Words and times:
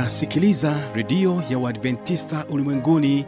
unasikiliza 0.00 0.74
redio 0.94 1.42
ya 1.50 1.58
uadventista 1.58 2.44
ulimwenguni 2.50 3.26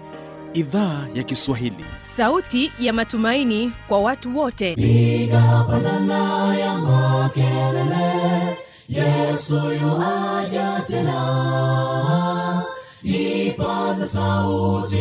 idhaa 0.55 1.07
ya 1.15 1.23
kiswahili. 1.23 1.85
Sauti 1.97 2.73
ya 2.81 2.93
matumaini 2.93 3.73
kwa 3.89 4.01
watu 4.01 4.39
wote. 4.39 4.75
Piga 4.75 5.65
pandana 5.71 6.55
ya 6.57 6.79
makelele 6.79 8.57
yesu 8.89 9.55
yuaja 9.55 10.83
tena. 10.87 12.63
Ipaze 13.03 14.07
sauti 14.07 14.99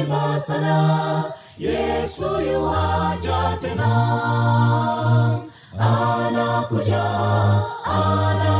imba 0.00 0.40
sana 0.40 1.24
yesu 1.58 2.22
yuaja 2.40 3.58
tena. 3.60 3.90
Anakuja 5.78 7.04
anakuja 7.84 8.59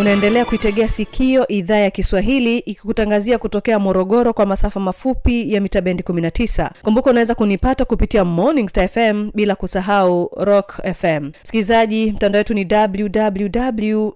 unaendelea 0.00 0.44
kuitegea 0.44 0.88
sikio 0.88 1.48
idhaa 1.48 1.76
ya 1.76 1.90
kiswahili 1.90 2.58
ikikutangazia 2.58 3.38
kutokea 3.38 3.78
morogoro 3.78 4.32
kwa 4.32 4.46
masafa 4.46 4.80
mafupi 4.80 5.52
ya 5.54 5.60
mita 5.60 5.80
bendi 5.80 6.02
19 6.02 6.70
kumbuka 6.82 7.10
unaweza 7.10 7.34
kunipata 7.34 7.84
kupitia 7.84 8.24
morning 8.24 8.68
star 8.68 8.88
fm 8.88 9.30
bila 9.34 9.54
kusahau 9.54 10.30
rock 10.36 10.80
fm 10.94 11.30
msikilizaji 11.42 12.12
mtandao 12.12 12.38
wetu 12.40 12.54
ni 12.54 12.66
www 12.72 14.08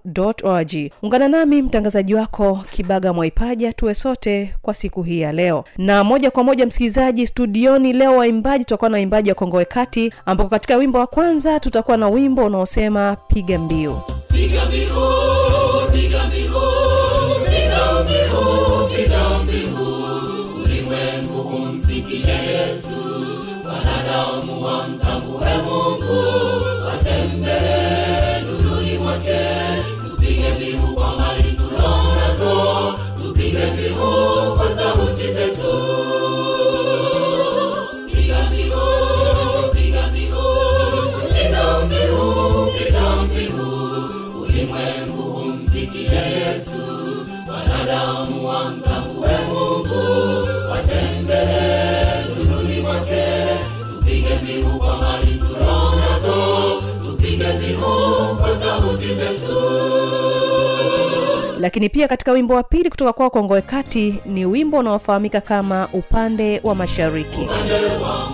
org 0.43 0.73
ungana 1.01 1.27
nami 1.27 1.61
mtangazaji 1.61 2.15
wako 2.15 2.63
kibaga 2.71 3.13
mwaipaja 3.13 3.73
tuwe 3.73 3.93
sote 3.93 4.55
kwa 4.61 4.73
siku 4.73 5.03
hii 5.03 5.19
ya 5.21 5.31
leo. 5.31 5.63
Na 5.77 6.03
moja 6.03 6.31
kwa 6.31 6.43
moja 6.43 6.65
msikilizaji 6.65 7.27
studioni 7.27 7.93
leo 7.93 8.17
waimbaji 8.17 8.63
tutakuwa 8.63 8.89
na 8.89 8.95
waimbaji 8.95 9.29
wa 9.29 9.35
kongowe 9.35 9.65
kati 9.65 10.13
ambako 10.25 10.49
katika 10.49 10.75
wimbo 10.75 10.99
wa 10.99 11.07
kwanza 11.07 11.59
tutakuwa 11.59 11.97
na 11.97 12.09
wimbo 12.09 12.45
unaosema 12.45 13.17
piga 13.27 13.59
mbiu. 13.59 13.97
Piga 14.27 14.65
mbiu 14.65 14.87
piga 15.95 16.23
mbiu 16.27 16.84
lakini 61.75 61.89
pia 61.89 62.07
katika 62.07 62.31
wimbo 62.31 62.53
wa 62.53 62.63
pili 62.63 62.89
kutoka 62.89 63.13
kwao 63.13 63.29
kongowe 63.29 63.61
kati 63.61 64.19
ni 64.25 64.45
wimbo 64.45 64.77
unaofahamika 64.77 65.41
kama 65.41 65.87
upande 65.93 66.61
wa 66.63 66.75
mashariki. 66.75 67.41
Upande 67.41 67.73
wa 68.03 68.25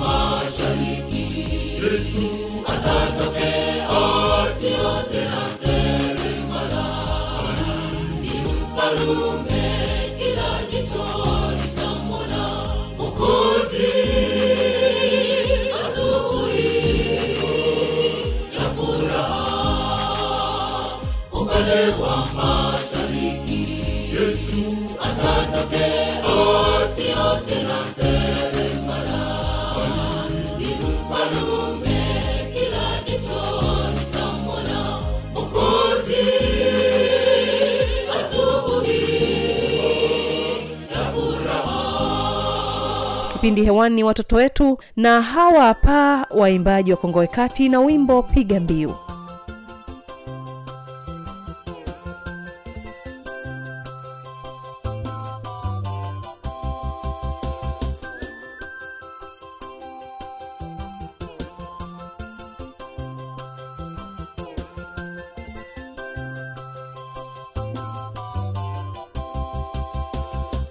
kipindi 43.42 43.64
hewani 43.64 43.96
ni 43.96 44.04
watoto 44.04 44.36
wetu 44.36 44.78
na 44.96 45.22
hawa 45.22 45.64
hapa 45.64 46.28
waimbaji 46.36 46.92
wa 46.92 46.98
kongowe 46.98 47.28
kati 47.28 47.70
na 47.70 47.80
wimbo 47.80 48.24
piga 48.24 48.60
mbiu. 48.60 48.94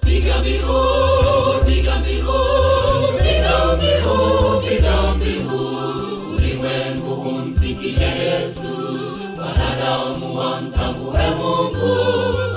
Piga 0.01 0.39
mbiu 0.41 1.10
piga 4.71 5.15
mbiu 5.17 5.59
ulimwengu 6.35 7.13
umsikie 7.15 7.93
yesu. 8.23 8.73
Wanadamu 9.41 10.37
wamtambue 10.39 11.31
mungu 11.39 11.93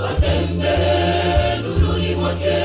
watembee 0.02 1.58
nuruni 1.62 2.14
mwake. 2.14 2.56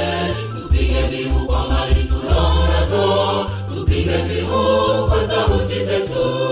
Tupige 0.62 1.02
mbiu 1.08 1.46
kwa 1.48 1.68
mali 1.68 2.04
tulonazo 2.04 3.46
tupige 3.74 4.18
mbiu 4.18 4.48
kwa 5.08 5.28
sauti 5.28 5.86
zetu 5.86 6.49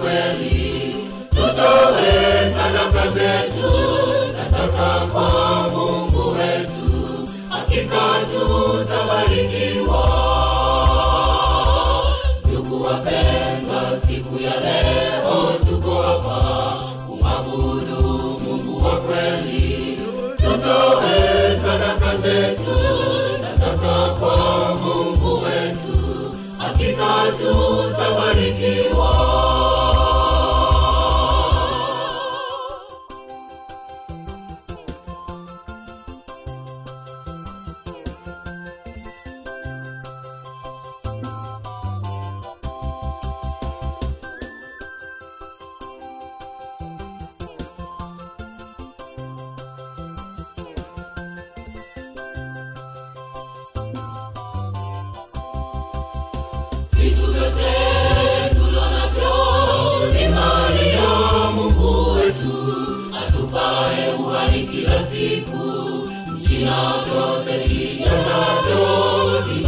kweli 0.00 0.96
tutoweza 1.30 2.64
namba 2.74 3.02
zetu. 3.14 3.72
Nataka 4.36 5.06
kwa 5.12 5.68
mungu 5.68 6.28
wetu 6.28 7.28
hakika 7.48 8.00
tutabarikiwa. 8.30 10.02
Ndugu 12.44 12.84
wapendwa 12.84 13.82
siku 14.06 14.42
ya 14.42 14.60
leo 14.60 15.52
tuko 15.68 16.02
hapa 16.02 16.74
kumwabudu 17.06 18.40
mungu 18.44 18.84
wa 18.86 18.96
kweli. 18.96 19.98
Tutoweza 20.36 21.78
namba 21.78 22.16
zetu. 22.16 22.76
Nataka 23.42 24.14
kwa 24.20 24.36
mungu 24.76 25.34
wetu 25.44 26.32
hakika 26.58 27.32
tutabarikiwa 27.38 27.67
vyote 59.14 60.28
mali 60.28 60.88
ya 60.88 61.50
Mungu 61.54 62.12
wetu, 62.12 62.76
atupaye 63.20 64.08
uhai 64.18 64.62
siku. 65.10 65.58
Nchi 66.32 66.64
na 66.64 66.94
vyote 67.04 67.58
vijazavyo 67.68 69.44
ni 69.46 69.60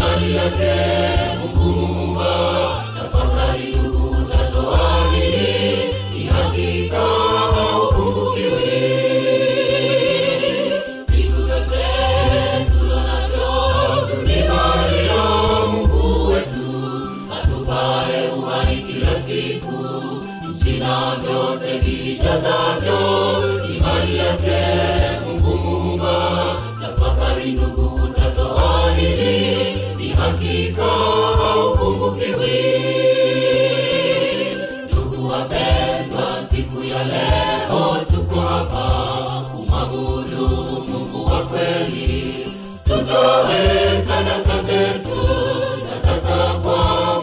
Tutoe 43.10 44.02
sadaka 44.06 44.56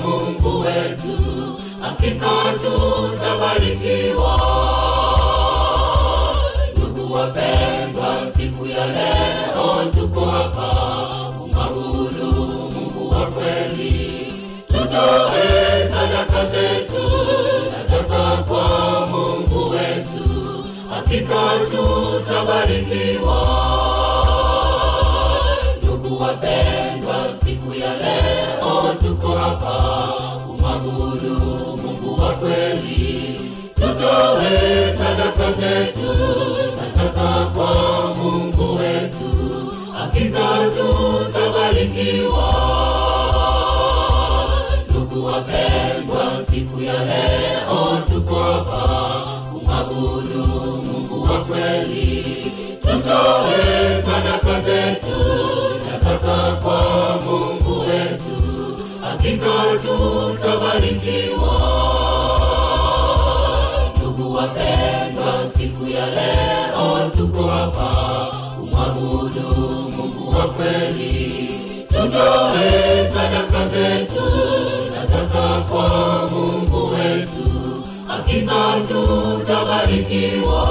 Mungu 0.03 0.59
wetu, 0.59 1.15
hakika 1.81 2.29
tutabarikiwa. 2.61 4.33
Wapendwa, 7.13 8.15
siku 8.37 8.65
ya 8.65 8.85
leo 8.87 9.85
tuko 9.91 10.25
hapa 10.25 10.69
Mungu 12.71 13.09
wa 13.09 13.25
kweli. 13.25 14.33
Tutoe 14.67 15.89
sadaka 15.89 16.45
zetu 16.45 17.03
na 17.71 17.79
kwa 18.47 19.07
Mungu 19.07 19.69
wetu, 19.69 20.65
hakika 20.89 21.59
tutabarikiwa. 21.71 23.56
Hapa 29.47 30.13
kumwabudu 30.47 31.39
Mungu 31.83 32.21
wa 32.21 32.31
kweli. 32.31 33.39
Tutoe 33.75 34.95
sadaka 34.97 35.51
zetu 35.51 36.09
na 36.77 37.45
kwa 37.55 38.13
Mungu 38.15 38.75
wetu, 38.75 39.31
hakika 39.99 40.47
tutabarikiwa. 40.75 42.47
Ndugu 44.89 45.25
wapendwa, 45.25 46.23
siku 46.51 46.81
ya 46.81 47.03
leo 47.05 47.97
tuko 48.13 48.35
hapa 48.35 49.27
kumwabudu 49.51 50.47
Mungu 50.85 51.23
wa 51.23 51.39
kweli. 51.45 52.25
Tutoe 52.81 53.76
tutabarikiwa. 59.87 61.53
Ndugu 63.97 64.33
wapendwa, 64.35 65.33
siku 65.57 65.87
ya 65.89 66.05
leo 66.05 67.09
tuko 67.17 67.43
hapa 67.47 67.89
kumwabudu 68.55 69.47
Mungu 69.97 70.29
wa 70.37 70.47
kweli. 70.47 71.49
Tutoe 71.87 73.09
sadaka 73.13 73.67
zetu 73.67 74.25
na 74.95 75.05
zaka 75.05 75.61
kwa 75.71 75.87
Mungu 76.31 76.89
wetu, 76.93 77.83
hakika 78.07 78.73
tutabarikiwa. 78.87 80.61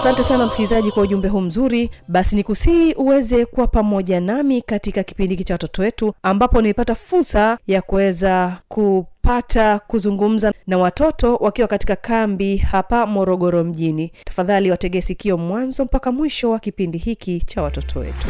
Asante 0.00 0.24
sana 0.24 0.46
msikilizaji 0.46 0.90
kwa 0.92 1.02
ujumbe 1.02 1.28
huu 1.28 1.40
mzuri. 1.40 1.90
Basi 2.08 2.36
ni 2.36 2.42
kusii 2.44 2.92
uweze 2.94 3.46
kuwa 3.46 3.66
pamoja 3.66 4.20
nami 4.20 4.62
katika 4.62 5.02
kipindi 5.02 5.34
hiki 5.34 5.44
cha 5.44 5.54
watoto 5.54 5.82
wetu 5.82 6.14
ambapo 6.22 6.62
nilipata 6.62 6.94
fursa 6.94 7.58
ya 7.66 7.82
kuweza 7.82 8.58
kupata 8.68 9.78
kuzungumza 9.78 10.52
na 10.66 10.78
watoto 10.78 11.36
wakiwa 11.36 11.68
katika 11.68 11.96
kambi 11.96 12.56
hapa 12.56 13.06
morogoro 13.06 13.64
mjini. 13.64 14.12
Tafadhali 14.24 14.70
wategee 14.70 15.00
sikio 15.00 15.38
mwanzo 15.38 15.84
mpaka 15.84 16.12
mwisho 16.12 16.50
wa 16.50 16.58
kipindi 16.58 16.98
hiki 16.98 17.40
cha 17.46 17.62
watoto 17.62 17.98
wetu 18.00 18.28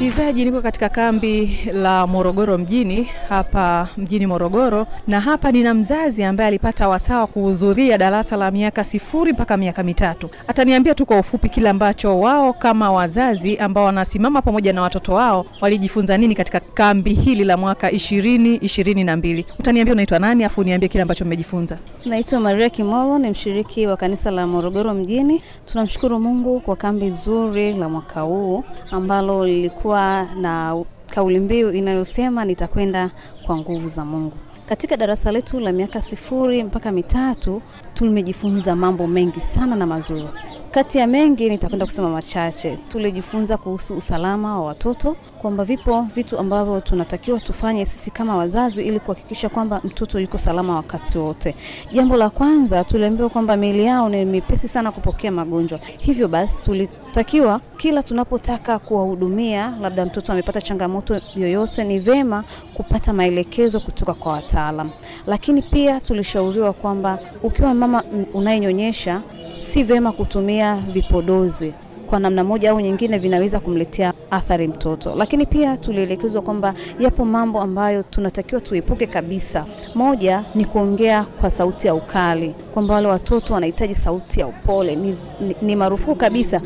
msikilizaji 0.00 0.44
niko 0.44 0.62
katika 0.62 0.88
kambi 0.88 1.58
la 1.72 2.06
morogoro 2.06 2.58
mjini 2.58 3.08
hapa 3.28 3.88
mjini 3.96 4.26
morogoro 4.26 4.86
na 5.06 5.20
hapa 5.20 5.52
nina 5.52 5.74
mzazi 5.74 6.24
ambaye 6.24 6.48
alipata 6.48 6.88
wasaa 6.88 7.18
wa 7.20 7.26
kuhudhuria 7.26 7.98
darasa 7.98 8.36
la 8.36 8.50
miaka 8.50 8.84
sifuri 8.84 9.32
mpaka 9.32 9.56
miaka 9.56 9.82
mitatu. 9.82 10.28
Ataniambia 10.48 10.94
tu 10.94 11.06
kwa 11.06 11.18
ufupi 11.18 11.48
kile 11.48 11.68
ambacho 11.68 12.20
wao 12.20 12.52
kama 12.52 12.92
wazazi 12.92 13.56
ambao 13.58 13.84
wanasimama 13.84 14.42
pamoja 14.42 14.72
na 14.72 14.82
watoto 14.82 15.12
wao 15.14 15.46
walijifunza 15.60 16.18
nini 16.18 16.34
katika 16.34 16.60
kambi 16.60 17.14
hili 17.14 17.44
la 17.44 17.56
mwaka 17.56 17.90
ishirini 17.90 18.56
ishirini 18.56 19.04
na 19.04 19.16
mbili. 19.16 19.46
Utaniambia 19.58 19.92
unaitwa 19.94 20.18
nani 20.18 20.44
afu 20.44 20.64
niambie 20.64 20.88
kile 20.88 21.02
ambacho 21.02 21.24
mmejifunza. 21.24 21.78
Naitwa 22.06 22.40
Maria 22.40 22.70
Kimolo, 22.70 23.18
ni 23.18 23.30
mshiriki 23.30 23.86
wa 23.86 23.96
kanisa 23.96 24.30
la 24.30 24.46
Morogoro 24.46 24.94
mjini. 24.94 25.42
Tunamshukuru 25.66 26.20
Mungu 26.20 26.60
kwa 26.60 26.76
kambi 26.76 27.10
zuri 27.10 27.72
la 27.72 27.88
mwaka 27.88 28.20
huu 28.20 28.64
ambalo 28.90 29.46
lilikuwa 29.46 29.89
na 30.36 30.84
kauli 31.10 31.40
mbiu 31.40 31.72
inayosema 31.72 32.44
nitakwenda 32.44 33.10
kwa 33.46 33.56
nguvu 33.56 33.88
za 33.88 34.04
Mungu. 34.04 34.36
Katika 34.68 34.96
darasa 34.96 35.32
letu 35.32 35.60
la 35.60 35.72
miaka 35.72 36.02
sifuri 36.02 36.64
mpaka 36.64 36.92
mitatu 36.92 37.62
tumejifunza 38.00 38.76
mambo 38.76 39.06
mengi 39.06 39.40
sana 39.40 39.76
na 39.76 39.86
mazuri. 39.86 40.28
Kati 40.70 40.98
ya 40.98 41.06
mengi 41.06 41.48
nitakwenda 41.50 41.86
kusema 41.86 42.08
machache. 42.08 42.76
Tulijifunza 42.88 43.56
kuhusu 43.56 43.94
usalama 43.94 44.60
wa 44.60 44.66
watoto, 44.66 45.16
kwamba 45.38 45.64
vipo 45.64 46.06
vitu 46.14 46.38
ambavyo 46.38 46.80
tunatakiwa 46.80 47.40
tufanye 47.40 47.84
sisi 47.86 48.10
kama 48.10 48.36
wazazi 48.36 48.82
ili 48.82 49.00
kuhakikisha 49.00 49.48
kwamba 49.48 49.80
mtoto 49.84 50.20
yuko 50.20 50.38
salama 50.38 50.74
wakati 50.76 51.18
wote. 51.18 51.54
Jambo 51.92 52.16
la 52.16 52.30
kwanza 52.30 52.84
tuliambiwa 52.84 53.28
kwamba 53.28 53.56
miili 53.56 53.84
yao 53.84 54.08
ni 54.08 54.24
mipesi 54.24 54.68
sana 54.68 54.92
kupokea 54.92 55.30
magonjwa, 55.30 55.80
hivyo 55.98 56.28
basi 56.28 56.58
tulitakiwa 56.58 57.60
kila 57.76 58.02
tunapotaka 58.02 58.78
kuwahudumia, 58.78 59.74
labda 59.80 60.06
mtoto 60.06 60.32
amepata 60.32 60.60
changamoto 60.60 61.20
yoyote, 61.36 61.84
ni 61.84 61.98
vema 61.98 62.44
kupata 62.74 63.12
maelekezo 63.12 63.80
kutoka 63.80 64.14
kwa 64.14 64.32
wataalam. 64.32 64.90
Lakini 65.26 65.62
pia 65.62 66.00
tulishauriwa 66.00 66.72
kwamba 66.72 67.18
ukiwa 67.42 67.74
mama 67.74 67.89
mm, 68.12 68.24
unayenyonyesha, 68.34 69.22
si 69.56 69.82
vema 69.82 70.12
kutumia 70.12 70.74
vipodozi 70.76 71.74
kwa 72.06 72.18
namna 72.20 72.44
moja 72.44 72.70
au 72.70 72.80
nyingine 72.80 73.18
vinaweza 73.18 73.60
kumletea 73.60 74.12
athari 74.30 74.68
mtoto. 74.68 75.14
Lakini 75.16 75.46
pia 75.46 75.76
tulielekezwa 75.76 76.42
kwamba 76.42 76.74
yapo 77.00 77.24
mambo 77.24 77.60
ambayo 77.60 78.02
tunatakiwa 78.02 78.60
tuepuke 78.60 79.06
kabisa. 79.06 79.66
Moja 79.94 80.44
ni 80.54 80.64
kuongea 80.64 81.24
kwa 81.24 81.50
sauti 81.50 81.86
ya 81.86 81.94
ukali, 81.94 82.54
kwamba 82.74 82.94
wale 82.94 83.08
watoto 83.08 83.54
wanahitaji 83.54 83.94
sauti 83.94 84.40
ya 84.40 84.46
upole, 84.46 84.96
ni, 84.96 85.16
ni, 85.40 85.56
ni 85.62 85.76
marufuku 85.76 86.14
kabisa 86.14 86.60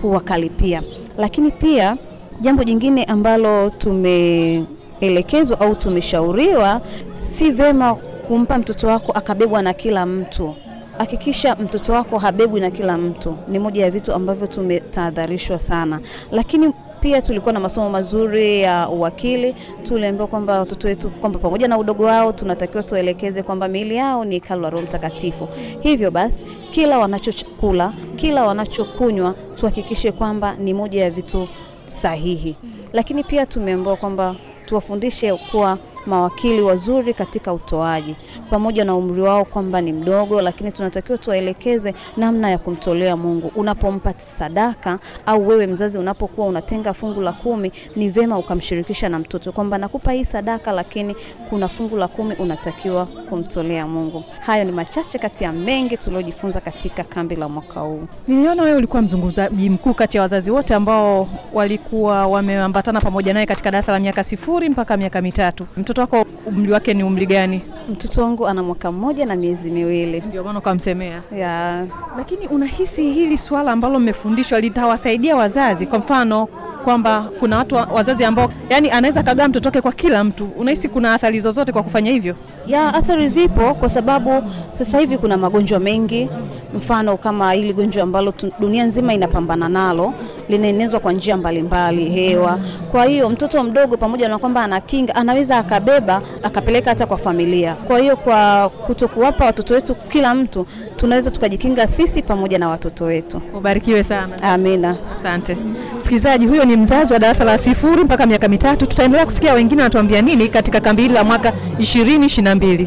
kuwakalipia. 0.00 0.82
Lakini 1.18 1.50
pia 1.50 1.96
jambo 2.40 2.64
jingine 2.64 3.04
ambalo 3.04 3.70
tumeelekezwa 3.70 5.60
au 5.60 5.74
tumeshauriwa, 5.74 6.80
si 7.14 7.50
vema 7.50 7.94
kumpa 8.28 8.58
mtoto 8.58 8.86
wako 8.86 9.12
akabebwa 9.12 9.62
na 9.62 9.72
kila 9.74 10.06
mtu 10.06 10.54
hakikisha 11.00 11.54
mtoto 11.56 11.92
wako 11.92 12.18
habebwi 12.18 12.60
na 12.60 12.70
kila 12.70 12.98
mtu. 12.98 13.36
Ni 13.48 13.58
moja 13.58 13.82
ya 13.84 13.90
vitu 13.90 14.12
ambavyo 14.12 14.46
tumetahadharishwa 14.46 15.58
sana, 15.58 16.00
lakini 16.32 16.72
pia 17.00 17.22
tulikuwa 17.22 17.52
na 17.52 17.60
masomo 17.60 17.90
mazuri 17.90 18.60
ya 18.62 18.88
uwakili. 18.88 19.54
Tuliambiwa 19.82 20.26
kwamba 20.28 20.58
watoto 20.58 20.88
wetu 20.88 21.10
kwamba 21.10 21.38
pamoja 21.38 21.68
na 21.68 21.78
udogo 21.78 22.04
wao 22.04 22.32
tunatakiwa 22.32 22.82
tuelekeze 22.82 23.42
kwamba 23.42 23.68
miili 23.68 23.96
yao 23.96 24.24
ni 24.24 24.34
hekalu 24.34 24.62
la 24.62 24.70
Roho 24.70 24.84
Mtakatifu. 24.84 25.48
Hivyo 25.80 26.10
basi, 26.10 26.44
kila 26.70 26.98
wanachokula, 26.98 27.92
kila 28.16 28.44
wanachokunywa, 28.46 29.34
tuhakikishe 29.54 30.12
kwamba 30.12 30.54
ni 30.54 30.74
moja 30.74 31.02
ya 31.02 31.10
vitu 31.10 31.48
sahihi. 31.86 32.56
Lakini 32.92 33.24
pia 33.24 33.46
tumeambiwa 33.46 33.96
kwamba 33.96 34.36
tuwafundishe 34.66 35.34
kuwa 35.50 35.78
mawakili 36.06 36.60
wazuri 36.62 37.14
katika 37.14 37.52
utoaji, 37.52 38.16
pamoja 38.50 38.84
na 38.84 38.94
umri 38.94 39.22
wao 39.22 39.44
kwamba 39.44 39.80
ni 39.80 39.92
mdogo, 39.92 40.42
lakini 40.42 40.72
tunatakiwa 40.72 41.18
tuwaelekeze 41.18 41.94
namna 42.16 42.50
ya 42.50 42.58
kumtolea 42.58 43.16
Mungu. 43.16 43.52
Unapompa 43.56 44.14
sadaka 44.16 44.98
au 45.26 45.48
wewe 45.48 45.66
mzazi 45.66 45.98
unapokuwa 45.98 46.46
unatenga 46.46 46.94
fungu 46.94 47.20
la 47.20 47.32
kumi, 47.32 47.72
ni 47.96 48.08
vema 48.08 48.38
ukamshirikisha 48.38 49.08
na 49.08 49.18
mtoto 49.18 49.52
kwamba 49.52 49.78
nakupa 49.78 50.12
hii 50.12 50.24
sadaka, 50.24 50.72
lakini 50.72 51.16
kuna 51.50 51.68
fungu 51.68 51.96
la 51.96 52.08
kumi 52.08 52.34
unatakiwa 52.34 53.06
kumtolea 53.06 53.86
Mungu. 53.86 54.24
Hayo 54.40 54.64
ni 54.64 54.72
machache 54.72 55.18
kati 55.18 55.44
ya 55.44 55.52
mengi 55.52 55.96
tuliojifunza 55.96 56.60
katika 56.60 57.04
kambi 57.04 57.36
la 57.36 57.48
mwaka 57.48 57.80
huu. 57.80 58.02
Niliona 58.28 58.62
wewe 58.62 58.76
ulikuwa 58.76 59.02
mzungumzaji 59.02 59.70
mkuu 59.70 59.94
kati 59.94 60.16
ya 60.16 60.22
wazazi 60.22 60.50
wote 60.50 60.74
ambao 60.74 61.28
walikuwa 61.52 62.26
wameambatana 62.26 63.00
pamoja 63.00 63.34
naye 63.34 63.46
katika 63.46 63.70
darasa 63.70 63.92
la 63.92 63.98
miaka 63.98 64.24
sifuri 64.24 64.68
mpaka 64.68 64.96
miaka 64.96 65.22
mitatu. 65.22 65.66
Mtoto 65.90 66.00
wako 66.16 66.30
umri 66.46 66.72
wake 66.72 66.94
ni 66.94 67.04
umri 67.04 67.26
gani? 67.26 67.62
Mtoto 67.88 68.22
wangu 68.22 68.46
ana 68.48 68.62
mwaka 68.62 68.92
mmoja 68.92 69.26
na 69.26 69.36
miezi 69.36 69.70
miwili 69.70 70.22
Ndio 70.28 70.44
maana 70.44 70.58
ukamsemea. 70.58 71.22
ya 71.38 71.86
Lakini 72.18 72.46
unahisi 72.46 73.12
hili 73.12 73.38
swala 73.38 73.72
ambalo 73.72 73.98
mmefundishwa 74.00 74.60
litawasaidia 74.60 75.36
wazazi? 75.36 75.86
Kwa 75.86 75.98
mfano 75.98 76.46
kwamba 76.84 77.28
kuna 77.40 77.58
watu 77.58 77.74
wazazi 77.74 78.24
ambao 78.24 78.52
yani 78.70 78.90
anaweza 78.90 79.22
kagaa 79.22 79.48
mtoto 79.48 79.68
wake 79.68 79.80
kwa 79.80 79.92
kila 79.92 80.24
mtu. 80.24 80.48
Unahisi 80.58 80.88
kuna 80.88 81.14
athari 81.14 81.40
zozote 81.40 81.72
kwa 81.72 81.82
kufanya 81.82 82.10
hivyo? 82.10 82.34
ya 82.66 82.94
athari 82.94 83.28
zipo 83.28 83.74
kwa 83.74 83.88
sababu 83.88 84.42
sasa 84.72 84.98
hivi 84.98 85.18
kuna 85.18 85.36
magonjwa 85.36 85.80
mengi, 85.80 86.28
mfano 86.76 87.16
kama 87.16 87.52
hili 87.52 87.72
gonjwa 87.72 88.02
ambalo 88.02 88.34
dunia 88.60 88.84
nzima 88.84 89.14
inapambana 89.14 89.68
nalo, 89.68 90.14
linaenezwa 90.48 91.00
kwa 91.00 91.12
njia 91.12 91.36
mbalimbali, 91.36 92.10
hewa. 92.10 92.58
Kwa 92.90 93.04
hiyo 93.04 93.28
mtoto 93.30 93.62
mdogo 93.64 93.96
pamoja 93.96 94.28
na 94.28 94.38
kwamba 94.38 94.62
ana 94.64 94.80
kinga, 94.80 95.14
anaweza 95.14 95.58
akabeba 95.58 96.22
akapeleka 96.42 96.90
hata 96.90 97.06
kwa 97.06 97.18
familia. 97.18 97.74
Kwa 97.74 97.98
hiyo 97.98 98.16
kwa 98.16 98.68
kutokuwapa 98.68 99.44
watoto 99.44 99.74
wetu 99.74 99.94
kila 99.94 100.34
mtu, 100.34 100.66
tunaweza 100.96 101.30
tukajikinga 101.30 101.86
sisi 101.86 102.22
pamoja 102.22 102.58
na 102.58 102.68
watoto 102.68 103.04
wetu. 103.04 103.42
Ubarikiwe 103.54 104.04
sana. 104.04 104.42
Amina. 104.42 104.96
Asante 105.20 105.56
msikilizaji, 105.98 106.46
huyo 106.46 106.64
ni 106.64 106.76
mzazi 106.76 107.12
wa 107.12 107.18
darasa 107.18 107.44
la 107.44 107.58
sifuri 107.58 108.04
mpaka 108.04 108.26
miaka 108.26 108.48
mitatu. 108.48 108.86
Tutaendelea 108.86 109.24
kusikia 109.26 109.52
wengine 109.54 109.82
wanatuambia 109.82 110.22
nini 110.22 110.48
katika 110.48 110.80
kambi 110.80 111.02
hili 111.02 111.14
la 111.14 111.24
mwaka 111.24 111.52
2022. 111.78 112.86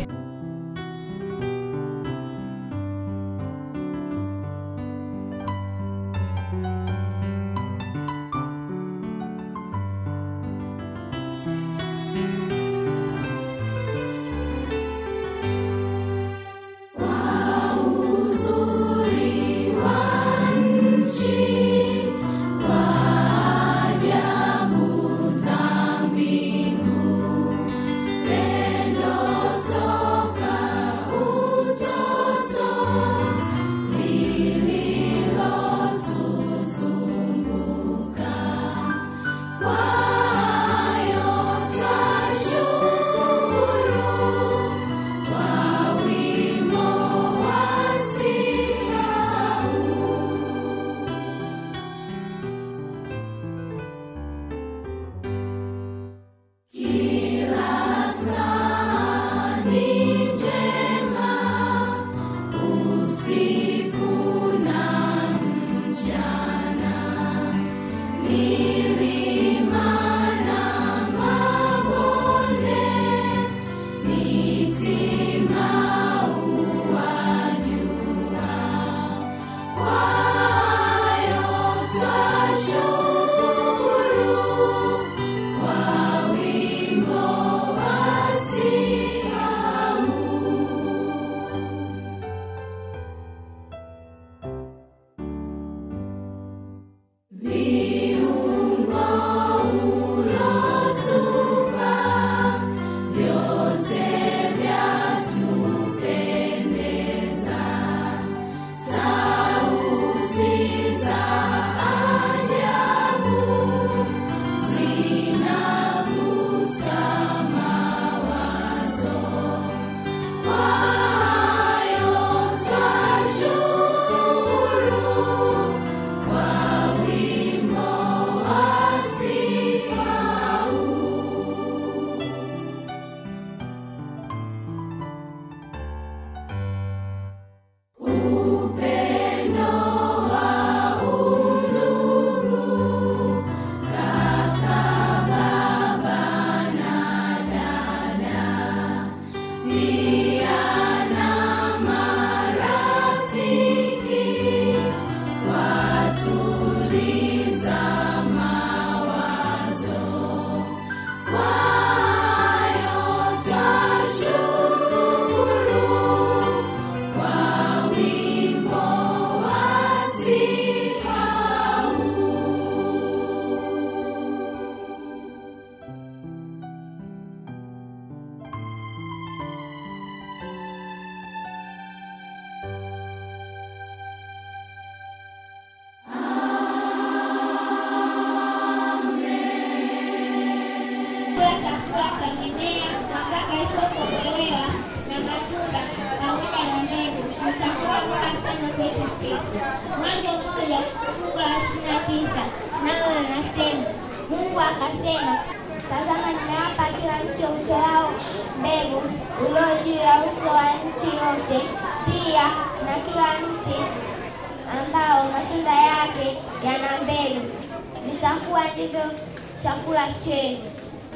Chakula 219.63 220.08
chenu. 220.13 220.58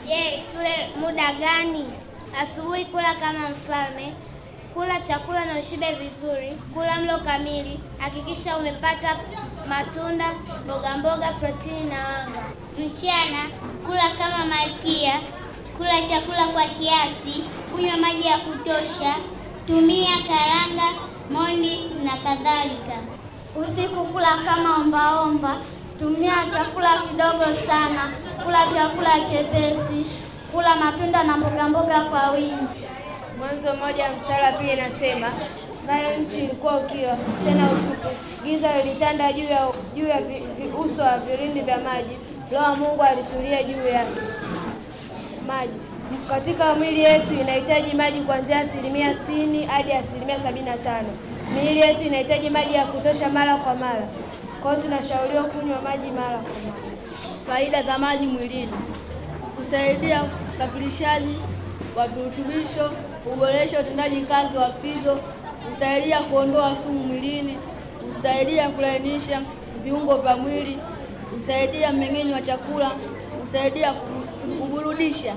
Je, 0.07 0.43
tule 0.51 0.75
muda 0.99 1.33
gani? 1.33 1.85
Asubuhi 2.41 2.85
kula 2.85 3.13
kama 3.15 3.49
mfalme, 3.49 4.13
kula 4.73 5.01
chakula 5.01 5.45
na 5.45 5.59
ushibe 5.59 5.87
vizuri, 5.91 6.51
kula 6.73 6.95
mlo 6.95 7.17
kamili. 7.17 7.79
Hakikisha 7.97 8.57
umepata 8.57 9.17
matunda, 9.69 10.33
mboga 10.65 10.97
mboga, 10.97 11.33
protini 11.33 11.83
na 11.83 11.99
wanga. 12.07 12.43
Mchana 12.79 13.43
kula 13.85 14.09
kama 14.17 14.45
malkia, 14.45 15.19
kula 15.77 16.01
chakula 16.01 16.45
kwa 16.47 16.63
kiasi, 16.65 17.43
kunywa 17.75 17.97
maji 17.97 18.27
ya 18.27 18.37
kutosha, 18.37 19.15
tumia 19.67 20.15
karanga, 20.27 20.87
mondi 21.31 21.89
na 22.03 22.17
kadhalika. 22.17 22.97
Usiku 23.55 24.05
kula 24.05 24.37
kama 24.45 24.75
ombaomba, 24.75 25.57
tumia 25.99 26.33
chakula 26.53 26.89
kidogo 27.09 27.45
sana, 27.67 28.11
kula 28.43 28.59
chakula 28.73 29.09
chepesi, 29.29 30.05
kula 30.53 30.75
matunda 30.75 31.23
na 31.23 31.37
mboga 31.37 31.69
mboga 31.69 32.01
kwa 32.01 32.31
wingi. 32.31 32.77
Mwanzo 33.39 33.73
mmoja 33.75 34.09
mstari 34.17 34.43
wa 34.43 34.51
pili 34.51 34.73
inasema 34.73 35.27
nayo 35.87 36.17
nchi 36.17 36.37
ilikuwa 36.37 36.77
ukiwa 36.77 37.17
tena 37.45 37.65
utupu, 37.71 38.07
giza 38.43 38.77
lilitanda 38.77 39.33
juu 39.33 39.43
ya 39.43 39.67
juu 39.95 40.07
ya 40.07 40.21
uso 40.85 41.01
wa 41.01 41.17
vilindi 41.17 41.59
vya 41.61 41.77
maji. 41.77 42.17
Roho 42.51 42.63
wa 42.63 42.75
Mungu 42.75 43.03
alitulia 43.03 43.63
juu 43.63 43.87
ya 43.87 44.05
maji. 45.47 45.79
Katika 46.29 46.75
mwili 46.75 46.99
yetu 46.99 47.33
inahitaji 47.33 47.93
maji 47.95 48.19
kuanzia 48.21 48.59
asilimia 48.59 49.13
sitini 49.13 49.65
hadi 49.65 49.93
asilimia 49.93 50.39
sabini 50.39 50.65
na 50.65 50.77
tano. 50.77 51.07
Miili 51.53 51.79
yetu 51.79 52.03
inahitaji 52.03 52.49
maji 52.49 52.73
ya 52.73 52.85
kutosha 52.85 53.29
mara 53.29 53.55
kwa 53.55 53.75
mara, 53.75 54.07
kwa 54.61 54.71
hiyo 54.71 54.83
tunashauriwa 54.83 55.43
kunywa 55.43 55.81
maji 55.81 56.11
mara 56.11 56.37
kwa 56.37 56.49
mara. 56.61 56.83
Faida 57.47 57.83
za 57.83 57.97
maji 57.97 58.27
mwilini: 58.27 58.71
kusaidia 59.57 60.23
usafirishaji 60.55 61.35
wa 61.95 62.07
virutubisho, 62.07 62.91
kuboresha 63.23 63.79
utendaji 63.79 64.21
kazi 64.21 64.57
wa 64.57 64.73
figo, 64.73 65.19
husaidia 65.69 66.19
kuondoa 66.19 66.75
sumu 66.75 66.99
mwilini, 66.99 67.57
husaidia 68.07 68.69
kulainisha 68.69 69.41
viungo 69.83 70.15
vya 70.17 70.37
mwili, 70.37 70.77
husaidia 71.33 71.93
mmeng'enyo 71.93 72.33
wa 72.33 72.41
chakula, 72.41 72.91
husaidia 73.41 73.93
kuburudisha. 74.59 75.33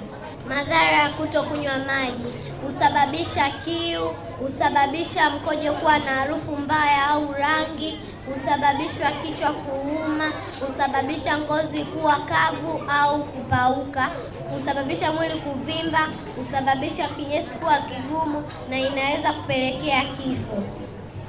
Madhara 0.49 0.93
ya 0.93 1.09
kutokunywa 1.09 1.79
maji: 1.79 2.25
husababisha 2.67 3.51
kiu, 3.65 4.07
husababisha 4.41 5.31
mkojo 5.31 5.73
kuwa 5.73 5.99
na 5.99 6.15
harufu 6.15 6.57
mbaya 6.57 7.07
au 7.07 7.33
rangi, 7.33 7.99
husababisha 8.33 9.11
kichwa 9.23 9.51
kuuma, 9.53 10.33
husababisha 10.67 11.39
ngozi 11.39 11.85
kuwa 11.85 12.17
kavu 12.17 12.81
au 12.89 13.25
kupauka, 13.25 14.11
husababisha 14.55 15.13
mwili 15.13 15.35
kuvimba, 15.35 16.09
husababisha 16.37 17.09
kinyesi 17.09 17.59
kuwa 17.59 17.79
kigumu 17.79 18.45
na 18.71 18.79
inaweza 18.79 19.33
kupelekea 19.33 20.03
kifo. 20.05 20.63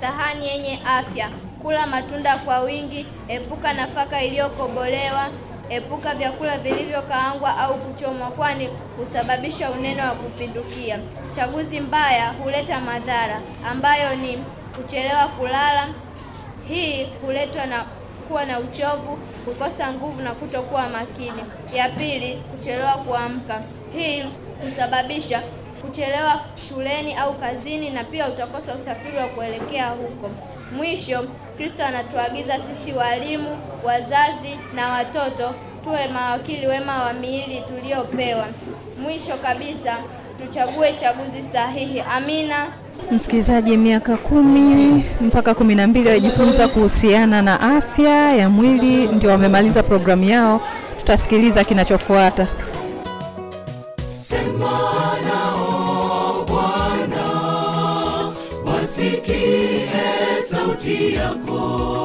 Sahani 0.01 0.47
yenye 0.47 0.79
afya: 0.85 1.29
kula 1.61 1.87
matunda 1.87 2.37
kwa 2.37 2.59
wingi, 2.59 3.05
epuka 3.27 3.73
nafaka 3.73 4.23
iliyokobolewa, 4.23 5.27
epuka 5.69 6.15
vyakula 6.15 6.57
vilivyokaangwa 6.57 7.57
au 7.57 7.75
kuchomwa, 7.75 8.27
kwani 8.31 8.69
husababisha 8.97 9.71
unene 9.71 10.01
wa 10.01 10.11
kupindukia. 10.11 10.99
Chaguzi 11.35 11.79
mbaya 11.79 12.29
huleta 12.29 12.79
madhara 12.79 13.41
ambayo 13.71 14.15
ni 14.15 14.37
kuchelewa 14.75 15.27
kulala. 15.27 15.87
Hii 16.71 17.03
huletwa 17.25 17.65
na 17.65 17.85
kuwa 18.27 18.45
na 18.45 18.59
uchovu, 18.59 19.19
kukosa 19.45 19.93
nguvu 19.93 20.21
na 20.21 20.31
kutokuwa 20.31 20.89
makini. 20.89 21.43
Ya 21.73 21.89
pili, 21.89 22.33
kuchelewa 22.51 22.91
kuamka. 22.93 23.61
Hii 23.97 24.23
husababisha 24.63 25.41
kuchelewa 25.81 26.39
shuleni 26.69 27.13
au 27.15 27.33
kazini, 27.33 27.89
na 27.89 28.03
pia 28.03 28.27
utakosa 28.29 28.75
usafiri 28.75 29.17
wa 29.17 29.27
kuelekea 29.27 29.89
huko. 29.89 30.29
Mwisho, 30.75 31.25
Kristo 31.57 31.83
anatuagiza 31.85 32.59
sisi 32.59 32.93
walimu, 32.93 33.57
wazazi 33.83 34.59
na 34.75 34.89
watoto 34.89 35.53
tuwe 35.83 36.07
mawakili 36.07 36.67
wema 36.67 37.03
wa 37.03 37.13
miili 37.13 37.61
tuliopewa. 37.67 38.47
Mwisho 39.01 39.37
kabisa, 39.37 39.97
tuchague 40.41 40.93
chaguzi 40.99 41.41
sahihi. 41.53 41.99
Amina. 42.01 42.67
Msikilizaji, 43.11 43.77
miaka 43.77 44.17
kumi 44.17 45.05
mpaka 45.21 45.53
kumi 45.53 45.75
na 45.75 45.87
mbili 45.87 46.09
wajifunza 46.09 46.67
kuhusiana 46.67 47.41
na 47.41 47.59
afya 47.77 48.33
ya 48.33 48.49
mwili, 48.49 49.07
ndio 49.07 49.29
wamemaliza 49.29 49.83
programu 49.83 50.23
yao. 50.23 50.61
Tutasikiliza 50.97 51.63
kinachofuata. 51.63 52.47
Sauti 60.49 61.13
yako. 61.13 62.00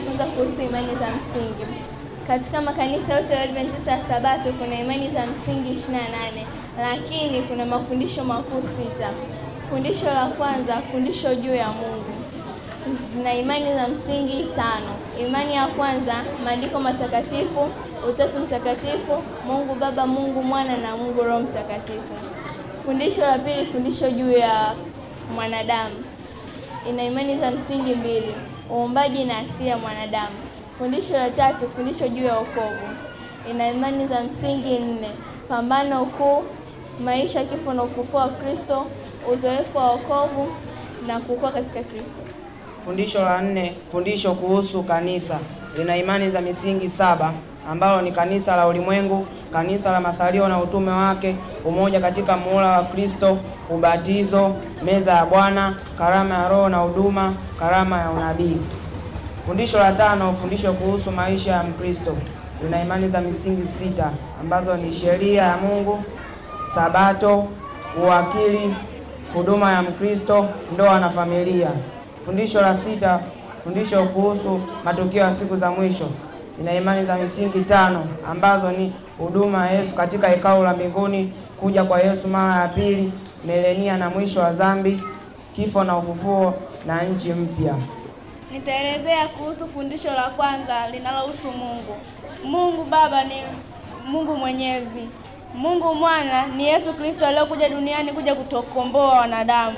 Kujifunza 0.00 0.24
kuhusu 0.24 0.62
imani 0.62 0.86
za 1.00 1.06
msingi. 1.16 1.64
Katika 2.26 2.60
makanisa 2.60 3.14
yote 3.14 3.32
ya 3.32 3.42
Adventista 3.42 3.90
ya 3.90 4.02
Sabato 4.08 4.52
kuna 4.52 4.80
imani 4.80 5.10
za 5.10 5.26
msingi 5.26 5.72
28, 5.72 6.44
lakini 6.80 7.42
kuna 7.42 7.66
mafundisho 7.66 8.24
makuu 8.24 8.62
sita. 8.62 9.10
Fundisho 9.70 10.06
la 10.06 10.26
kwanza, 10.26 10.76
fundisho 10.92 11.34
juu 11.34 11.54
ya 11.54 11.66
Mungu 11.68 12.12
na 13.22 13.34
imani 13.34 13.74
za 13.74 13.88
msingi 13.88 14.44
tano. 14.56 14.92
Imani 15.26 15.54
ya 15.54 15.66
kwanza, 15.66 16.14
maandiko 16.44 16.80
matakatifu, 16.80 17.68
utatu 18.10 18.38
mtakatifu, 18.38 19.22
Mungu 19.46 19.74
Baba, 19.74 20.06
Mungu 20.06 20.42
Mwana 20.42 20.76
na 20.76 20.96
Mungu 20.96 21.22
Roho 21.22 21.40
Mtakatifu. 21.40 22.14
Fundisho 22.84 23.20
la 23.20 23.38
pili, 23.38 23.66
fundisho 23.66 24.10
juu 24.10 24.30
ya 24.32 24.74
mwanadamu, 25.34 25.94
ina 26.90 27.02
imani 27.04 27.38
za 27.40 27.50
msingi 27.50 27.94
mbili, 27.94 28.34
uumbaji 28.72 29.24
na 29.24 29.38
asili 29.38 29.68
ya 29.68 29.78
mwanadamu. 29.78 30.36
Fundisho 30.78 31.12
la 31.16 31.30
tatu, 31.30 31.68
fundisho 31.76 32.08
juu 32.08 32.24
ya 32.24 32.34
wokovu, 32.34 32.88
ina 33.50 33.70
imani 33.70 34.06
za 34.06 34.20
msingi 34.20 34.78
nne, 34.78 35.08
pambano 35.48 36.04
kuu, 36.04 36.42
maisha, 37.04 37.44
kifo 37.44 37.72
na 37.74 37.82
ufufuo 37.82 38.20
wa 38.20 38.28
Kristo, 38.28 38.86
uzoefu 39.32 39.78
wa 39.78 39.90
wokovu 39.90 40.52
na 41.06 41.20
kukua 41.20 41.50
katika 41.52 41.80
Kristo. 41.82 42.20
Fundisho 42.84 43.22
la 43.24 43.42
nne, 43.42 43.72
fundisho 43.92 44.34
kuhusu 44.34 44.82
kanisa, 44.82 45.38
lina 45.78 45.96
imani 45.96 46.30
za 46.30 46.40
misingi 46.40 46.88
saba 46.88 47.32
ambalo 47.70 48.02
ni 48.02 48.12
kanisa 48.12 48.56
la 48.56 48.66
ulimwengu, 48.66 49.26
kanisa 49.52 49.92
la 49.92 50.00
masalio 50.00 50.48
na 50.48 50.62
utume 50.62 50.90
wake, 50.92 51.36
umoja 51.64 52.00
katika 52.00 52.36
muhula 52.36 52.66
wa 52.66 52.82
Kristo, 52.84 53.38
ubatizo, 53.70 54.54
meza 54.84 55.12
ya 55.12 55.24
Bwana, 55.26 55.76
karama 55.98 56.34
ya 56.34 56.48
Roho 56.48 56.68
na 56.68 56.76
huduma, 56.78 57.34
karama 57.60 57.98
ya 58.00 58.10
unabii. 58.10 58.56
Fundisho 59.46 59.78
la 59.78 59.92
tano, 59.92 60.32
fundisho 60.40 60.72
kuhusu 60.72 61.10
maisha 61.10 61.52
ya 61.52 61.62
Mkristo, 61.62 62.16
lina 62.64 62.82
imani 62.82 63.08
za 63.08 63.20
misingi 63.20 63.66
sita 63.66 64.10
ambazo 64.40 64.76
ni 64.76 64.92
sheria 64.92 65.42
ya 65.42 65.56
Mungu, 65.56 66.02
Sabato, 66.74 67.46
uwakili, 68.02 68.74
huduma 69.34 69.72
ya 69.72 69.82
Mkristo, 69.82 70.46
ndoa 70.74 71.00
na 71.00 71.10
familia. 71.10 71.68
Fundisho 72.24 72.60
la 72.60 72.74
sita, 72.74 73.20
fundisho 73.64 74.02
kuhusu 74.04 74.60
matukio 74.84 75.20
ya 75.22 75.32
siku 75.32 75.56
za 75.56 75.70
mwisho, 75.70 76.08
ina 76.60 76.74
imani 76.74 77.06
za 77.06 77.16
misingi 77.16 77.60
tano 77.60 78.04
ambazo 78.30 78.70
ni 78.72 78.92
huduma 79.18 79.66
ya 79.66 79.80
Yesu 79.80 79.94
katika 79.96 80.28
hekalu 80.28 80.62
la 80.62 80.72
mbinguni, 80.72 81.32
kuja 81.60 81.84
kwa 81.84 82.00
Yesu 82.00 82.28
mara 82.28 82.62
ya 82.62 82.68
pili, 82.68 83.12
milenia 83.44 83.96
na 83.96 84.10
mwisho 84.10 84.40
wa 84.40 84.52
dhambi, 84.52 85.02
kifo 85.52 85.84
na 85.84 85.96
ufufuo 85.98 86.54
na 86.86 87.02
nchi 87.02 87.32
mpya. 87.32 87.74
Nitaelezea 88.52 89.28
kuhusu 89.28 89.68
fundisho 89.68 90.10
la 90.12 90.22
kwanza 90.30 90.88
linalohusu 90.90 91.46
Mungu. 91.58 91.96
Mungu 92.44 92.84
Baba 92.84 93.24
ni 93.24 93.34
Mungu 94.06 94.36
Mwenyezi. 94.36 95.08
Mungu 95.54 95.94
Mwana 95.94 96.46
ni 96.46 96.64
Yesu 96.66 96.92
Kristo 96.92 97.26
aliyokuja 97.26 97.68
duniani 97.68 98.12
kuja 98.12 98.34
kutokomboa 98.34 99.18
wanadamu, 99.18 99.76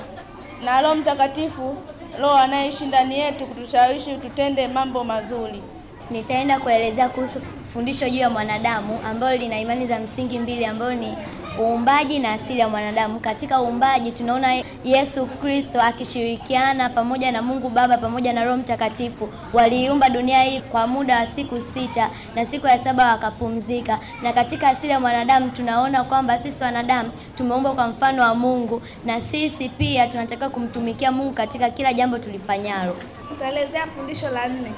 na 0.64 0.82
Roho 0.82 0.94
Mtakatifu, 0.94 1.76
Roho 2.20 2.34
anayeishi 2.34 2.86
ndani 2.86 3.18
yetu 3.18 3.46
kutushawishi 3.46 4.16
tutende 4.16 4.68
mambo 4.68 5.04
mazuri. 5.04 5.62
Nitaenda 6.10 6.60
kuelezea 6.60 7.08
kuhusu 7.08 7.40
fundisho 7.72 8.10
juu 8.10 8.18
ya 8.18 8.30
mwanadamu 8.30 8.98
ambalo 9.04 9.36
lina 9.36 9.60
imani 9.60 9.86
za 9.86 9.98
msingi 9.98 10.38
mbili 10.38 10.64
ambayo 10.64 10.94
ni 10.94 11.14
uumbaji 11.60 12.18
na 12.18 12.32
asili 12.32 12.58
ya 12.60 12.68
mwanadamu. 12.68 13.20
Katika 13.20 13.62
uumbaji 13.62 14.10
tunaona 14.12 14.62
Yesu 14.84 15.26
Kristo 15.26 15.80
akishirikiana 15.82 16.88
pamoja 16.88 17.32
na 17.32 17.42
Mungu 17.42 17.68
Baba 17.70 17.98
pamoja 17.98 18.32
na 18.32 18.44
Roho 18.44 18.56
Mtakatifu 18.56 19.28
waliiumba 19.52 20.08
dunia 20.08 20.42
hii 20.42 20.60
kwa 20.60 20.86
muda 20.86 21.16
wa 21.20 21.26
siku 21.26 21.60
sita 21.60 22.10
na 22.34 22.44
siku 22.44 22.66
ya 22.66 22.78
saba 22.78 23.06
wakapumzika. 23.12 23.98
Na 24.22 24.32
katika 24.32 24.68
asili 24.68 24.92
ya 24.92 25.00
mwanadamu 25.00 25.50
tunaona 25.50 26.04
kwamba 26.04 26.38
sisi 26.38 26.62
wanadamu 26.64 27.10
tumeumbwa 27.36 27.74
kwa 27.74 27.88
mfano 27.88 28.22
wa 28.22 28.34
Mungu 28.34 28.82
na 29.04 29.20
sisi 29.20 29.68
pia 29.68 30.06
tunatakiwa 30.06 30.50
kumtumikia 30.50 31.12
Mungu 31.12 31.32
katika 31.32 31.70
kila 31.70 31.92
jambo 31.92 32.18
tulifanyalo. 32.18 32.96
Nitaelezea 33.30 33.86
fundisho 33.86 34.28
la 34.30 34.48
nne. 34.48 34.72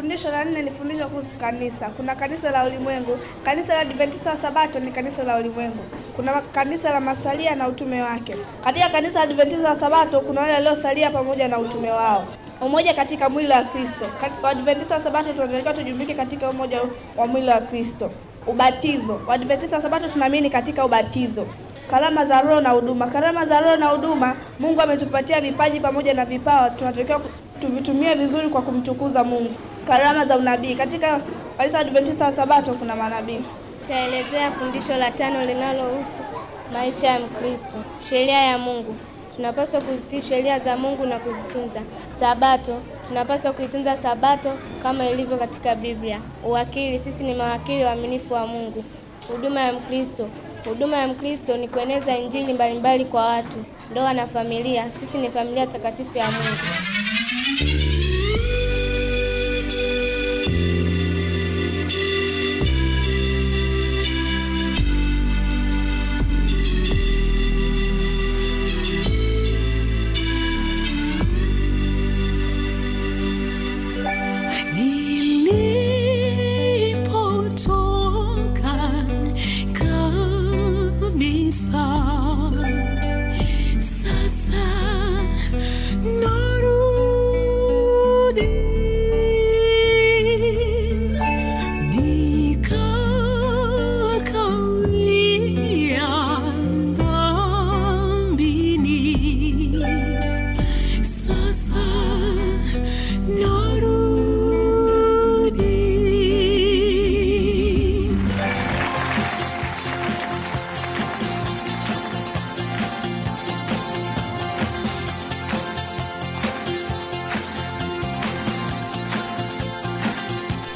Fundisho 0.00 0.30
la 0.30 0.44
nne 0.44 0.62
ni 0.62 0.70
fundisho 0.70 1.08
kuhusu 1.08 1.38
kanisa. 1.38 1.88
Kuna 1.88 2.14
kanisa 2.14 2.50
la 2.50 2.64
ulimwengu. 2.64 3.18
Kanisa 3.44 3.74
la 3.74 3.80
Adventista 3.80 4.30
wa 4.30 4.36
Sabato 4.36 4.80
ni 4.80 4.90
kanisa 4.90 5.24
la 5.24 5.36
ulimwengu. 5.36 5.84
Kuna 6.16 6.32
kanisa 6.40 6.90
la 6.90 7.00
masalia 7.00 7.54
na 7.54 7.68
utume 7.68 8.02
wake. 8.02 8.36
Katika 8.64 8.88
kanisa 8.88 9.18
la 9.18 9.24
Adventista 9.24 9.68
wa 9.68 9.76
Sabato 9.76 10.20
kuna 10.20 10.40
wale 10.40 10.52
waliosalia 10.52 11.10
pamoja 11.10 11.48
na 11.48 11.58
utume 11.58 11.90
wao. 11.90 12.26
Umoja 12.60 12.94
katika 12.94 13.28
mwili 13.28 13.48
wa 13.52 13.62
Kristo. 13.62 14.06
Waadventista 14.42 14.94
wa 14.94 15.00
Sabato 15.00 15.32
tunatakiwa 15.32 15.74
tujumike 15.74 16.14
katika 16.14 16.50
umoja 16.50 16.80
wa 17.16 17.26
mwili 17.26 17.48
wa 17.48 17.60
Kristo. 17.60 18.10
Ubatizo. 18.46 19.20
Waadventista 19.26 19.76
wa 19.76 19.82
Sabato 19.82 20.08
tunaamini 20.08 20.50
katika 20.50 20.84
ubatizo. 20.84 21.46
Karama 21.90 22.24
za 22.24 22.40
Roho 22.42 22.60
na 22.60 22.70
huduma. 22.70 23.06
Karama 23.06 23.46
za 23.46 23.60
Roho 23.60 23.76
na 23.76 23.86
huduma, 23.86 24.36
Mungu 24.58 24.80
ametupatia 24.80 25.40
vipaji 25.40 25.80
pamoja 25.80 26.14
na 26.14 26.24
vipawa, 26.24 26.70
tunatakiwa 26.70 27.20
tuvitumie 27.60 28.14
vizuri 28.14 28.48
kwa 28.48 28.62
kumtukuza 28.62 29.24
Mungu. 29.24 29.54
Karama 29.86 30.24
za 30.26 30.36
unabii. 30.36 30.74
Katika 30.74 31.20
kanisa 31.56 31.78
Adventista 31.78 32.24
wa 32.24 32.32
Sabato 32.32 32.72
kuna 32.72 32.96
manabii. 32.96 33.40
Taelezea 33.88 34.50
fundisho 34.50 34.96
la 34.96 35.10
tano 35.10 35.44
linalohusu 35.44 36.22
maisha 36.72 37.06
ya 37.06 37.20
Mkristo. 37.20 37.76
Sheria 38.08 38.38
ya 38.42 38.58
Mungu. 38.58 38.94
Tunapaswa 39.36 39.80
kuzitii 39.80 40.22
sheria 40.28 40.58
za 40.60 40.76
Mungu 40.76 41.06
na 41.06 41.18
kuzitunza. 41.18 41.80
Sabato. 42.20 42.76
Tunapaswa 43.08 43.52
kuitunza 43.52 43.96
Sabato 43.96 44.52
kama 44.82 45.06
ilivyo 45.08 45.36
katika 45.36 45.74
Biblia. 45.74 46.20
Uwakili. 46.44 46.98
Sisi 46.98 47.24
ni 47.24 47.34
mawakili 47.34 47.84
waaminifu 47.84 48.34
wa 48.34 48.46
Mungu. 48.46 48.84
Huduma 49.32 49.60
ya 49.60 49.72
Mkristo. 49.72 50.28
Huduma 50.68 50.96
ya 50.96 51.08
Mkristo 51.08 51.56
ni 51.56 51.68
kueneza 51.68 52.16
injili 52.18 52.52
mbalimbali 52.52 53.04
kwa 53.04 53.26
watu. 53.26 53.64
Ndoa 53.90 54.12
na 54.12 54.26
familia. 54.26 54.90
Sisi 55.00 55.18
ni 55.18 55.30
familia 55.30 55.66
takatifu 55.66 56.18
ya 56.18 56.30
Mungu. 56.30 56.56
Kabisa, 82.04 83.80
sasa 83.80 84.64
narudi 86.02 86.39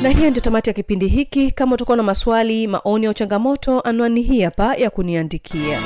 na 0.05 0.11
hiyo 0.11 0.31
ndio 0.31 0.43
tamati 0.43 0.71
ya 0.71 0.75
kipindi 0.75 1.09
hiki. 1.09 1.51
Kama 1.51 1.75
utakuwa 1.75 1.97
na 1.97 2.03
maswali 2.03 2.67
maoni 2.67 3.07
au 3.07 3.15
changamoto 3.15 3.81
anwani 3.81 4.23
hii 4.23 4.41
hapa 4.41 4.75
ya 4.77 4.91
kuniandikia. 4.91 5.81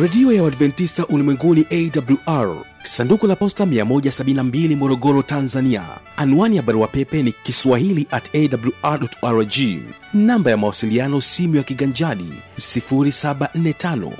Redio 0.00 0.32
ya 0.32 0.42
uadventista 0.42 1.06
ulimwenguni 1.06 1.66
awr 1.70 2.56
sanduku 2.82 3.26
la 3.26 3.36
posta 3.36 3.64
172 3.64 4.76
morogoro 4.76 5.22
tanzania. 5.22 5.82
Anwani 6.16 6.56
ya 6.56 6.62
barua 6.62 6.88
pepe 6.88 7.22
ni 7.22 7.32
kiswahili 7.32 8.06
at 8.10 8.30
awrrg 8.34 9.54
namba 10.14 10.50
ya 10.50 10.56
mawasiliano 10.56 11.20
simu 11.20 11.56
ya 11.56 11.62
kiganjadi 11.62 12.32
745 12.58 14.10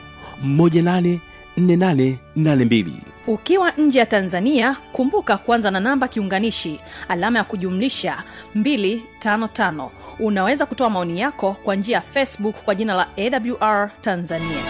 184882 1.58 2.84
ukiwa 3.26 3.70
nje 3.70 3.98
ya 3.98 4.06
tanzania 4.06 4.76
kumbuka 4.92 5.36
kuanza 5.36 5.70
na 5.70 5.80
namba 5.80 6.08
kiunganishi 6.08 6.80
alama 7.08 7.38
ya 7.38 7.44
kujumlisha 7.44 8.22
255 8.56 9.88
unaweza 10.18 10.66
kutoa 10.66 10.90
maoni 10.90 11.20
yako 11.20 11.56
kwa 11.64 11.76
njia 11.76 11.94
ya 11.96 12.00
facebook 12.02 12.54
kwa 12.64 12.74
jina 12.74 12.94
la 12.94 13.06
awr 13.16 13.90
tanzania. 14.00 14.62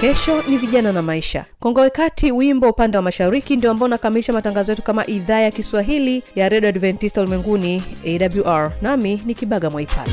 Kesho 0.00 0.42
ni 0.48 0.56
vijana 0.56 0.92
na 0.92 1.02
maisha. 1.02 1.44
Kongowe 1.60 1.90
kati 1.90 2.32
wimbo 2.32 2.68
upande 2.70 2.96
wa 2.96 3.02
mashariki 3.02 3.56
ndio 3.56 3.70
ambao 3.70 3.86
unakamilisha 3.86 4.32
matangazo 4.32 4.72
yetu 4.72 4.82
kama 4.82 5.06
idhaa 5.06 5.38
ya 5.40 5.50
kiswahili 5.50 6.24
ya 6.34 6.48
redio 6.48 6.68
adventista 6.68 7.20
ulimwenguni 7.20 7.82
awr 8.46 8.72
nami 8.82 9.22
ni 9.26 9.34
kibaga 9.34 9.70
mwaipaja 9.70 10.12